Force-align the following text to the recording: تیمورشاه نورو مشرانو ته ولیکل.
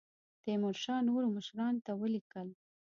تیمورشاه 0.43 0.99
نورو 1.09 1.27
مشرانو 1.37 1.83
ته 1.85 1.91
ولیکل. 2.01 2.47